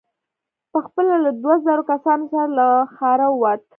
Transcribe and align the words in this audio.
په 0.71 0.79
خپله 0.85 1.13
له 1.23 1.31
دوو 1.41 1.53
زرو 1.65 1.83
کسانو 1.91 2.25
سره 2.31 2.47
له 2.57 2.67
ښاره 2.95 3.27
ووت. 3.31 3.61